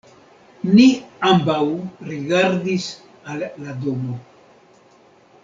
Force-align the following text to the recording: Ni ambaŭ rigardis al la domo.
Ni 0.69 0.85
ambaŭ 1.31 1.57
rigardis 2.13 2.89
al 3.35 3.45
la 3.67 3.77
domo. 3.85 4.19